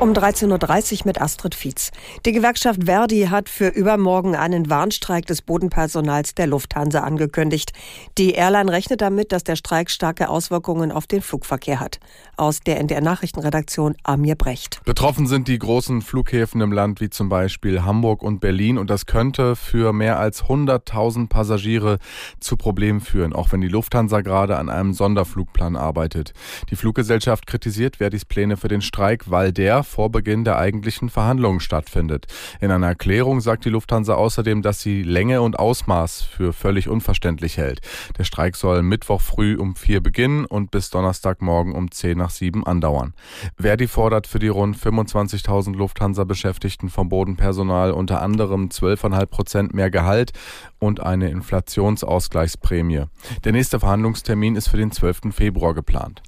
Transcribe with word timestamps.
Um 0.00 0.12
13.30 0.12 0.92
Uhr 0.92 1.06
mit 1.06 1.20
Astrid 1.20 1.54
Fietz. 1.54 1.90
Die 2.26 2.32
Gewerkschaft 2.32 2.84
Verdi 2.84 3.28
hat 3.30 3.48
für 3.48 3.68
übermorgen 3.68 4.34
einen 4.34 4.68
Warnstreik 4.68 5.24
des 5.24 5.40
Bodenpersonals 5.40 6.34
der 6.34 6.48
Lufthansa 6.48 7.00
angekündigt. 7.00 7.72
Die 8.18 8.32
Airline 8.32 8.72
rechnet 8.72 9.00
damit, 9.00 9.30
dass 9.30 9.44
der 9.44 9.54
Streik 9.54 9.90
starke 9.90 10.28
Auswirkungen 10.28 10.90
auf 10.90 11.06
den 11.06 11.22
Flugverkehr 11.22 11.78
hat. 11.78 12.00
Aus 12.36 12.58
der 12.60 12.80
NDR 12.80 13.00
Nachrichtenredaktion 13.00 13.94
Amir 14.02 14.34
Brecht. 14.34 14.80
Betroffen 14.84 15.28
sind 15.28 15.46
die 15.46 15.58
großen 15.58 16.02
Flughäfen 16.02 16.60
im 16.60 16.72
Land 16.72 17.00
wie 17.00 17.08
zum 17.08 17.28
Beispiel 17.28 17.84
Hamburg 17.84 18.24
und 18.24 18.40
Berlin 18.40 18.78
und 18.78 18.90
das 18.90 19.06
könnte 19.06 19.54
für 19.54 19.92
mehr 19.92 20.18
als 20.18 20.44
100.000 20.44 21.28
Passagiere 21.28 21.98
zu 22.40 22.56
Problemen 22.56 23.00
führen, 23.00 23.32
auch 23.32 23.52
wenn 23.52 23.60
die 23.60 23.68
Lufthansa 23.68 24.22
gerade 24.22 24.58
an 24.58 24.68
einem 24.68 24.92
Sonderflugplan 24.92 25.76
arbeitet. 25.76 26.32
Die 26.70 26.76
Fluggesellschaft 26.76 27.46
kritisiert 27.46 27.96
Verdis 27.98 28.24
Pläne 28.24 28.56
für 28.56 28.68
den 28.68 28.82
Streik, 28.82 29.30
weil 29.30 29.52
der 29.52 29.84
vor 29.94 30.10
Beginn 30.10 30.42
der 30.42 30.58
eigentlichen 30.58 31.08
Verhandlungen 31.08 31.60
stattfindet. 31.60 32.26
In 32.60 32.72
einer 32.72 32.88
Erklärung 32.88 33.40
sagt 33.40 33.64
die 33.64 33.70
Lufthansa 33.70 34.14
außerdem, 34.14 34.60
dass 34.60 34.80
sie 34.80 35.04
Länge 35.04 35.40
und 35.40 35.56
Ausmaß 35.56 36.22
für 36.22 36.52
völlig 36.52 36.88
unverständlich 36.88 37.58
hält. 37.58 37.80
Der 38.18 38.24
Streik 38.24 38.56
soll 38.56 38.82
Mittwoch 38.82 39.20
früh 39.20 39.56
um 39.56 39.76
vier 39.76 40.02
beginnen 40.02 40.46
und 40.46 40.72
bis 40.72 40.90
Donnerstagmorgen 40.90 41.72
um 41.72 41.92
zehn 41.92 42.18
nach 42.18 42.30
sieben 42.30 42.66
andauern. 42.66 43.14
Verdi 43.56 43.86
fordert 43.86 44.26
für 44.26 44.40
die 44.40 44.48
rund 44.48 44.76
25.000 44.76 45.76
Lufthansa-Beschäftigten 45.76 46.88
vom 46.88 47.08
Bodenpersonal 47.08 47.92
unter 47.92 48.20
anderem 48.20 48.70
12,5 48.70 49.26
Prozent 49.26 49.74
mehr 49.74 49.92
Gehalt 49.92 50.32
und 50.80 50.98
eine 50.98 51.30
Inflationsausgleichsprämie. 51.30 53.04
Der 53.44 53.52
nächste 53.52 53.78
Verhandlungstermin 53.78 54.56
ist 54.56 54.66
für 54.66 54.76
den 54.76 54.90
12. 54.90 55.32
Februar 55.32 55.72
geplant. 55.72 56.20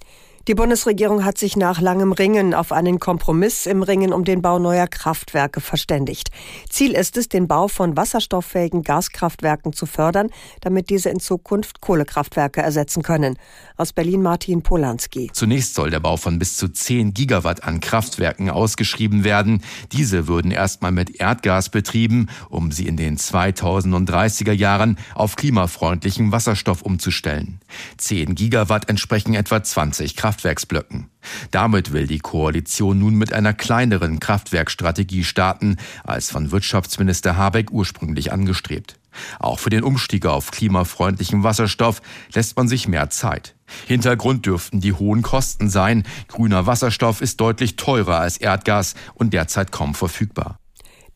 Die 0.48 0.54
Bundesregierung 0.54 1.24
hat 1.24 1.38
sich 1.38 1.56
nach 1.56 1.80
langem 1.80 2.12
Ringen 2.12 2.54
auf 2.54 2.70
einen 2.70 3.00
Kompromiss 3.00 3.66
im 3.66 3.82
Ringen 3.82 4.12
um 4.12 4.22
den 4.22 4.42
Bau 4.42 4.60
neuer 4.60 4.86
Kraftwerke 4.86 5.60
verständigt. 5.60 6.30
Ziel 6.70 6.92
ist 6.92 7.16
es, 7.16 7.28
den 7.28 7.48
Bau 7.48 7.66
von 7.66 7.96
wasserstofffähigen 7.96 8.84
Gaskraftwerken 8.84 9.72
zu 9.72 9.86
fördern, 9.86 10.28
damit 10.60 10.88
diese 10.88 11.10
in 11.10 11.18
Zukunft 11.18 11.80
Kohlekraftwerke 11.80 12.62
ersetzen 12.62 13.02
können. 13.02 13.36
Aus 13.76 13.92
Berlin 13.92 14.22
Martin 14.22 14.62
Polanski. 14.62 15.30
Zunächst 15.32 15.74
soll 15.74 15.90
der 15.90 15.98
Bau 15.98 16.16
von 16.16 16.38
bis 16.38 16.56
zu 16.56 16.68
10 16.68 17.12
Gigawatt 17.12 17.64
an 17.64 17.80
Kraftwerken 17.80 18.48
ausgeschrieben 18.48 19.24
werden. 19.24 19.64
Diese 19.90 20.28
würden 20.28 20.52
erstmal 20.52 20.92
mit 20.92 21.20
Erdgas 21.20 21.70
betrieben, 21.70 22.28
um 22.50 22.70
sie 22.70 22.86
in 22.86 22.96
den 22.96 23.16
2030er 23.16 24.52
Jahren 24.52 24.96
auf 25.16 25.34
klimafreundlichen 25.34 26.30
Wasserstoff 26.30 26.82
umzustellen. 26.82 27.58
10 27.96 28.36
Gigawatt 28.36 28.88
entsprechen 28.88 29.34
etwa 29.34 29.60
20 29.60 30.14
Kraftwerke. 30.14 30.35
Kraftwerksblöcken. 30.36 31.08
Damit 31.50 31.92
will 31.92 32.06
die 32.06 32.18
Koalition 32.18 32.98
nun 32.98 33.14
mit 33.14 33.32
einer 33.32 33.54
kleineren 33.54 34.20
Kraftwerkstrategie 34.20 35.24
starten, 35.24 35.76
als 36.04 36.30
von 36.30 36.50
Wirtschaftsminister 36.50 37.36
Habeck 37.36 37.70
ursprünglich 37.70 38.32
angestrebt. 38.32 38.98
Auch 39.38 39.58
für 39.58 39.70
den 39.70 39.82
Umstieg 39.82 40.26
auf 40.26 40.50
klimafreundlichen 40.50 41.42
Wasserstoff 41.42 42.02
lässt 42.34 42.56
man 42.58 42.68
sich 42.68 42.86
mehr 42.86 43.08
Zeit. 43.08 43.54
Hintergrund 43.86 44.44
dürften 44.44 44.82
die 44.82 44.92
hohen 44.92 45.22
Kosten 45.22 45.70
sein. 45.70 46.02
Grüner 46.28 46.66
Wasserstoff 46.66 47.22
ist 47.22 47.40
deutlich 47.40 47.76
teurer 47.76 48.18
als 48.18 48.36
Erdgas 48.36 48.94
und 49.14 49.32
derzeit 49.32 49.72
kaum 49.72 49.94
verfügbar. 49.94 50.58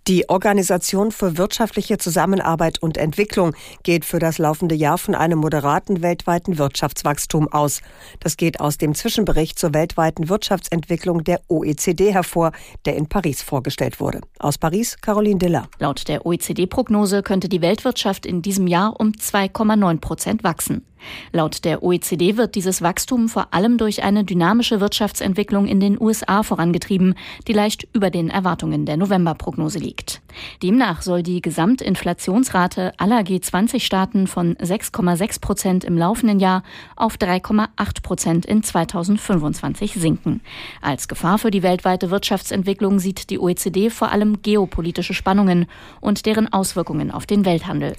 Die 0.08 0.28
Organisation 0.28 1.12
für 1.12 1.36
wirtschaftliche 1.36 1.98
Zusammenarbeit 1.98 2.82
und 2.82 2.96
Entwicklung 2.96 3.54
geht 3.82 4.04
für 4.04 4.18
das 4.18 4.38
laufende 4.38 4.74
Jahr 4.74 4.98
von 4.98 5.14
einem 5.14 5.38
moderaten 5.38 6.02
weltweiten 6.02 6.58
Wirtschaftswachstum 6.58 7.48
aus. 7.48 7.82
Das 8.18 8.36
geht 8.36 8.60
aus 8.60 8.78
dem 8.78 8.94
Zwischenbericht 8.94 9.58
zur 9.58 9.74
weltweiten 9.74 10.28
Wirtschaftsentwicklung 10.28 11.22
der 11.24 11.40
OECD 11.48 12.12
hervor, 12.12 12.52
der 12.86 12.96
in 12.96 13.08
Paris 13.08 13.42
vorgestellt 13.42 14.00
wurde. 14.00 14.20
Aus 14.38 14.56
Paris, 14.56 14.96
Caroline 15.00 15.38
Diller. 15.38 15.68
Laut 15.78 16.08
der 16.08 16.24
OECD-Prognose 16.24 17.22
könnte 17.22 17.48
die 17.48 17.60
Weltwirtschaft 17.60 18.24
in 18.24 18.42
diesem 18.42 18.66
Jahr 18.66 18.98
um 18.98 19.12
2,9 19.12 20.00
Prozent 20.00 20.44
wachsen. 20.44 20.86
Laut 21.32 21.64
der 21.64 21.82
OECD 21.82 22.36
wird 22.36 22.54
dieses 22.54 22.82
Wachstum 22.82 23.28
vor 23.28 23.52
allem 23.52 23.78
durch 23.78 24.02
eine 24.02 24.24
dynamische 24.24 24.80
Wirtschaftsentwicklung 24.80 25.66
in 25.66 25.80
den 25.80 26.00
USA 26.00 26.42
vorangetrieben, 26.42 27.14
die 27.46 27.52
leicht 27.52 27.88
über 27.92 28.10
den 28.10 28.30
Erwartungen 28.30 28.86
der 28.86 28.96
Novemberprognose 28.96 29.78
liegt. 29.78 30.20
Demnach 30.62 31.02
soll 31.02 31.22
die 31.22 31.42
Gesamtinflationsrate 31.42 32.92
aller 32.98 33.20
G20-Staaten 33.20 34.26
von 34.26 34.54
6,6 34.56 35.40
Prozent 35.40 35.84
im 35.84 35.96
laufenden 35.96 36.40
Jahr 36.40 36.62
auf 36.96 37.16
3,8 37.16 38.02
Prozent 38.02 38.46
in 38.46 38.62
2025 38.62 39.94
sinken. 39.94 40.40
Als 40.80 41.08
Gefahr 41.08 41.38
für 41.38 41.50
die 41.50 41.62
weltweite 41.62 42.10
Wirtschaftsentwicklung 42.10 42.98
sieht 42.98 43.30
die 43.30 43.38
OECD 43.38 43.90
vor 43.90 44.12
allem 44.12 44.42
geopolitische 44.42 45.14
Spannungen 45.14 45.66
und 46.00 46.26
deren 46.26 46.52
Auswirkungen 46.52 47.10
auf 47.10 47.26
den 47.26 47.44
Welthandel. 47.44 47.94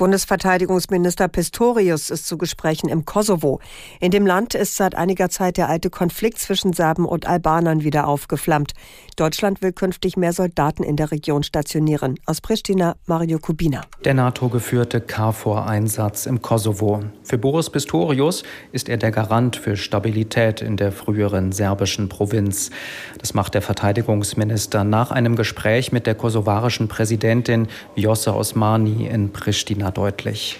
Bundesverteidigungsminister 0.00 1.28
Pistorius 1.28 2.08
ist 2.08 2.26
zu 2.26 2.38
Gesprächen 2.38 2.88
im 2.88 3.04
Kosovo. 3.04 3.60
In 4.00 4.10
dem 4.10 4.26
Land 4.26 4.54
ist 4.54 4.74
seit 4.74 4.94
einiger 4.94 5.28
Zeit 5.28 5.58
der 5.58 5.68
alte 5.68 5.90
Konflikt 5.90 6.38
zwischen 6.38 6.72
Serben 6.72 7.04
und 7.04 7.26
Albanern 7.26 7.84
wieder 7.84 8.08
aufgeflammt. 8.08 8.72
Deutschland 9.16 9.60
will 9.60 9.74
künftig 9.74 10.16
mehr 10.16 10.32
Soldaten 10.32 10.84
in 10.84 10.96
der 10.96 11.10
Region 11.10 11.42
stationieren. 11.42 12.14
Aus 12.24 12.40
Pristina 12.40 12.96
Mario 13.04 13.38
Kubina. 13.38 13.82
Der 14.02 14.14
NATO-geführte 14.14 15.02
KFOR-Einsatz 15.02 16.24
im 16.24 16.40
Kosovo. 16.40 17.04
Für 17.22 17.36
Boris 17.36 17.68
Pistorius 17.68 18.42
ist 18.72 18.88
er 18.88 18.96
der 18.96 19.10
Garant 19.10 19.56
für 19.56 19.76
Stabilität 19.76 20.62
in 20.62 20.78
der 20.78 20.92
früheren 20.92 21.52
serbischen 21.52 22.08
Provinz. 22.08 22.70
Das 23.18 23.34
macht 23.34 23.52
der 23.52 23.60
Verteidigungsminister 23.60 24.82
nach 24.82 25.10
einem 25.10 25.36
Gespräch 25.36 25.92
mit 25.92 26.06
der 26.06 26.14
kosovarischen 26.14 26.88
Präsidentin 26.88 27.68
Vjosa 27.94 28.32
Osmani 28.32 29.06
in 29.06 29.30
Pristina 29.30 29.89
deutlich. 29.90 30.58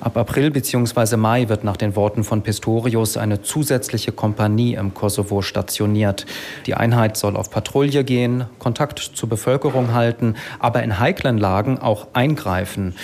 Ab 0.00 0.16
April 0.16 0.50
bzw. 0.50 1.16
Mai 1.16 1.48
wird 1.48 1.64
nach 1.64 1.76
den 1.76 1.96
Worten 1.96 2.24
von 2.24 2.42
Pistorius 2.42 3.16
eine 3.16 3.42
zusätzliche 3.42 4.12
Kompanie 4.12 4.74
im 4.74 4.94
Kosovo 4.94 5.42
stationiert. 5.42 6.26
Die 6.66 6.74
Einheit 6.74 7.16
soll 7.16 7.36
auf 7.36 7.50
Patrouille 7.50 8.04
gehen, 8.04 8.44
Kontakt 8.58 8.98
zur 8.98 9.28
Bevölkerung 9.28 9.94
halten, 9.94 10.34
aber 10.58 10.82
in 10.82 10.98
heiklen 10.98 11.38
Lagen 11.38 11.78
auch 11.78 12.08
eingreifen. 12.12 12.94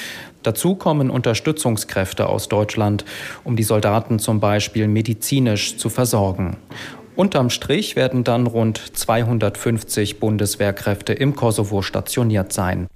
Dazu 0.42 0.74
kommen 0.74 1.10
Unterstützungskräfte 1.10 2.28
aus 2.28 2.48
Deutschland, 2.48 3.04
um 3.44 3.56
die 3.56 3.62
Soldaten 3.62 4.18
zum 4.18 4.40
Beispiel 4.40 4.88
medizinisch 4.88 5.76
zu 5.76 5.88
versorgen. 5.88 6.56
Unterm 7.14 7.50
Strich 7.50 7.94
werden 7.94 8.24
dann 8.24 8.46
rund 8.46 8.96
250 8.96 10.18
Bundeswehrkräfte 10.18 11.12
im 11.12 11.36
Kosovo 11.36 11.82
stationiert 11.82 12.52
sein. 12.52 12.88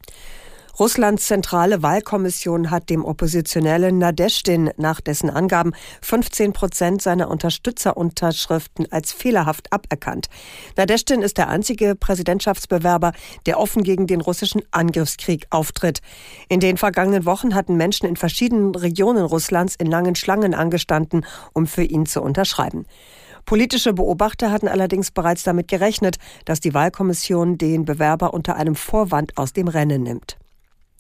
Russlands 0.79 1.27
zentrale 1.27 1.83
Wahlkommission 1.83 2.71
hat 2.71 2.91
dem 2.91 3.03
Oppositionellen 3.03 3.97
Nadeshtin 3.97 4.71
nach 4.77 5.01
dessen 5.01 5.31
Angaben 5.31 5.73
15 6.03 6.53
Prozent 6.53 7.01
seiner 7.01 7.31
Unterstützerunterschriften 7.31 8.93
als 8.93 9.11
fehlerhaft 9.11 9.73
aberkannt. 9.73 10.27
Nadeshtin 10.77 11.23
ist 11.23 11.39
der 11.39 11.49
einzige 11.49 11.95
Präsidentschaftsbewerber, 11.95 13.13
der 13.47 13.59
offen 13.59 13.85
gegen 13.85 14.07
den 14.07 14.21
russischen 14.21 14.61
Angriffskrieg 14.71 15.47
auftritt. 15.49 16.01
In 16.51 16.61
den 16.61 16.77
vergangenen 16.77 17.25
Wochen 17.25 17.55
hatten 17.55 17.79
Menschen 17.79 18.07
in 18.07 18.17
verschiedenen 18.17 18.75
Regionen 18.75 19.25
Russlands 19.25 19.77
in 19.77 19.87
langen 19.87 20.15
Schlangen 20.15 20.53
angestanden, 20.53 21.25
um 21.55 21.67
für 21.67 21.85
ihn 21.85 22.05
zu 22.05 22.21
unterschreiben. 22.21 22.85
Politische 23.47 23.95
Beobachter 23.95 24.51
hatten 24.51 24.69
allerdings 24.69 25.11
bereits 25.11 25.43
damit 25.43 25.69
gerechnet, 25.69 26.17
dass 26.45 26.61
die 26.61 26.75
Wahlkommission 26.75 27.57
den 27.57 27.87
Bewerber 27.87 28.35
unter 28.35 28.57
einem 28.57 28.75
Vorwand 28.75 29.39
aus 29.39 29.55
dem 29.55 29.69
Rennen 29.69 30.03
nimmt. 30.03 30.37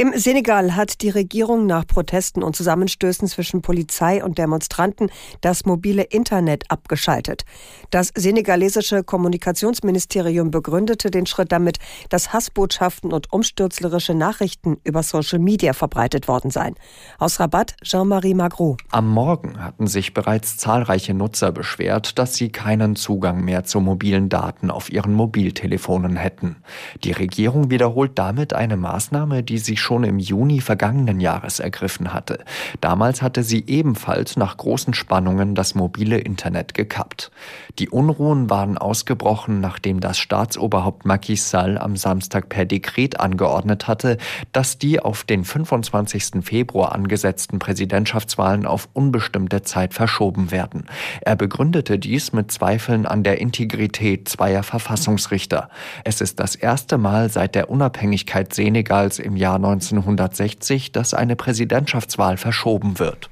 Im 0.00 0.12
Senegal 0.14 0.76
hat 0.76 1.02
die 1.02 1.10
Regierung 1.10 1.66
nach 1.66 1.84
Protesten 1.84 2.44
und 2.44 2.54
Zusammenstößen 2.54 3.26
zwischen 3.26 3.62
Polizei 3.62 4.22
und 4.22 4.38
Demonstranten 4.38 5.10
das 5.40 5.64
mobile 5.64 6.04
Internet 6.04 6.70
abgeschaltet. 6.70 7.44
Das 7.90 8.12
senegalesische 8.14 9.02
Kommunikationsministerium 9.02 10.52
begründete 10.52 11.10
den 11.10 11.26
Schritt 11.26 11.50
damit, 11.50 11.78
dass 12.10 12.32
Hassbotschaften 12.32 13.12
und 13.12 13.32
umstürzlerische 13.32 14.14
Nachrichten 14.14 14.76
über 14.84 15.02
Social 15.02 15.40
Media 15.40 15.72
verbreitet 15.72 16.28
worden 16.28 16.52
seien. 16.52 16.76
Aus 17.18 17.40
Rabat 17.40 17.74
Jean-Marie 17.82 18.34
Magro. 18.34 18.76
Am 18.92 19.08
Morgen 19.08 19.64
hatten 19.64 19.88
sich 19.88 20.14
bereits 20.14 20.58
zahlreiche 20.58 21.12
Nutzer 21.12 21.50
beschwert, 21.50 22.20
dass 22.20 22.36
sie 22.36 22.50
keinen 22.50 22.94
Zugang 22.94 23.44
mehr 23.44 23.64
zu 23.64 23.80
mobilen 23.80 24.28
Daten 24.28 24.70
auf 24.70 24.92
ihren 24.92 25.14
Mobiltelefonen 25.14 26.14
hätten. 26.14 26.62
Die 27.02 27.10
Regierung 27.10 27.72
wiederholt 27.72 28.12
damit 28.14 28.52
eine 28.52 28.76
Maßnahme, 28.76 29.42
die 29.42 29.58
sich 29.58 29.87
schon 29.88 30.04
im 30.04 30.18
Juni 30.18 30.60
vergangenen 30.60 31.18
Jahres 31.18 31.60
ergriffen 31.60 32.12
hatte. 32.12 32.44
Damals 32.82 33.22
hatte 33.22 33.42
sie 33.42 33.64
ebenfalls 33.66 34.36
nach 34.36 34.58
großen 34.58 34.92
Spannungen 34.92 35.54
das 35.54 35.74
mobile 35.74 36.18
Internet 36.18 36.74
gekappt. 36.74 37.30
Die 37.78 37.88
Unruhen 37.88 38.50
waren 38.50 38.76
ausgebrochen, 38.76 39.62
nachdem 39.62 40.00
das 40.00 40.18
Staatsoberhaupt 40.18 41.06
Macky 41.06 41.36
Sall 41.36 41.78
am 41.78 41.96
Samstag 41.96 42.50
per 42.50 42.66
Dekret 42.66 43.18
angeordnet 43.18 43.88
hatte, 43.88 44.18
dass 44.52 44.76
die 44.76 45.00
auf 45.00 45.24
den 45.24 45.44
25. 45.44 46.42
Februar 46.44 46.92
angesetzten 46.94 47.58
Präsidentschaftswahlen 47.58 48.66
auf 48.66 48.90
unbestimmte 48.92 49.62
Zeit 49.62 49.94
verschoben 49.94 50.50
werden. 50.50 50.84
Er 51.22 51.36
begründete 51.36 51.98
dies 51.98 52.34
mit 52.34 52.52
Zweifeln 52.52 53.06
an 53.06 53.22
der 53.22 53.40
Integrität 53.40 54.28
zweier 54.28 54.64
Verfassungsrichter. 54.64 55.70
Es 56.04 56.20
ist 56.20 56.40
das 56.40 56.56
erste 56.56 56.98
Mal 56.98 57.30
seit 57.30 57.54
der 57.54 57.70
Unabhängigkeit 57.70 58.52
Senegals 58.52 59.18
im 59.18 59.34
Jahr 59.36 59.58
1960, 59.86 60.92
dass 60.92 61.14
eine 61.14 61.36
Präsidentschaftswahl 61.36 62.36
verschoben 62.36 62.98
wird. 62.98 63.30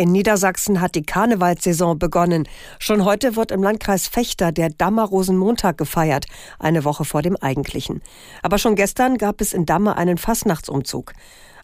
In 0.00 0.12
Niedersachsen 0.12 0.80
hat 0.80 0.94
die 0.94 1.02
Karnevalssaison 1.02 1.98
begonnen. 1.98 2.48
Schon 2.78 3.04
heute 3.04 3.34
wird 3.34 3.50
im 3.50 3.64
Landkreis 3.64 4.06
Fechter 4.06 4.52
der 4.52 4.70
Dammer-Rosenmontag 4.70 5.76
gefeiert, 5.76 6.26
eine 6.60 6.84
Woche 6.84 7.04
vor 7.04 7.20
dem 7.20 7.34
eigentlichen. 7.34 8.00
Aber 8.40 8.58
schon 8.58 8.76
gestern 8.76 9.18
gab 9.18 9.40
es 9.40 9.52
in 9.52 9.66
Damme 9.66 9.96
einen 9.96 10.16
Fastnachtsumzug. 10.16 11.14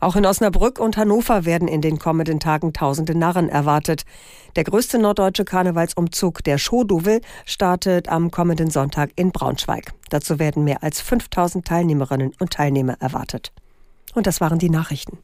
Auch 0.01 0.17
in 0.17 0.27
Osnabrück 0.27 0.81
und 0.81 0.97
Hannover 0.97 1.45
werden 1.45 1.69
in 1.69 1.81
den 1.81 2.01
kommenden 2.01 2.41
Tagen 2.41 2.73
tausende 2.73 3.17
Narren 3.17 3.49
erwartet. 3.49 4.03
Der 4.57 4.65
größte 4.65 4.99
norddeutsche 4.99 5.45
Karnevalsumzug, 5.45 6.43
der 6.43 6.59
Schoduvel, 6.59 7.21
startet 7.47 8.09
am 8.09 8.33
kommenden 8.33 8.69
Sonntag 8.69 9.13
in 9.15 9.31
Braunschweig. 9.31 9.93
Dazu 10.11 10.41
werden 10.41 10.65
mehr 10.65 10.83
als 10.83 11.01
5000 11.01 11.65
Teilnehmerinnen 11.65 12.33
und 12.41 12.51
Teilnehmer 12.53 12.97
erwartet. 12.99 13.53
Und 14.15 14.27
das 14.27 14.41
waren 14.41 14.59
die 14.59 14.71
Nachrichten. 14.71 15.19